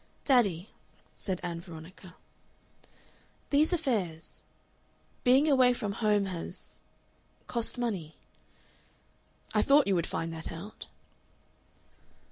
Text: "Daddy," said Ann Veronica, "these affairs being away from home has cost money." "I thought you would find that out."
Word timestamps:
"Daddy," 0.25 0.71
said 1.15 1.39
Ann 1.43 1.61
Veronica, 1.61 2.15
"these 3.51 3.71
affairs 3.71 4.43
being 5.23 5.47
away 5.47 5.73
from 5.73 5.91
home 5.91 6.25
has 6.25 6.81
cost 7.45 7.77
money." 7.77 8.15
"I 9.53 9.61
thought 9.61 9.85
you 9.85 9.93
would 9.93 10.07
find 10.07 10.33
that 10.33 10.51
out." 10.51 10.87